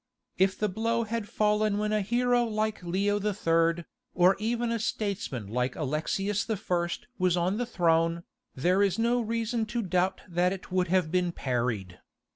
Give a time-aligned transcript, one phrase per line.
[0.39, 3.85] If the blow had fallen when a hero like Leo III.,
[4.15, 6.89] or even a statesman like Alexius I.
[7.19, 8.23] was on the throne,
[8.55, 11.99] there is no reason to doubt that it would have been parried.